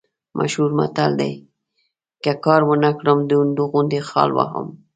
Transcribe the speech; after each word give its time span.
مشهور 0.39 0.71
متل 0.79 1.11
دی: 1.21 1.31
که 2.23 2.31
کار 2.45 2.61
ونه 2.69 2.91
کړم، 2.99 3.19
د 3.25 3.31
هندو 3.41 3.63
غوندې 3.71 3.99
خال 4.09 4.29
وهم. 4.33 4.67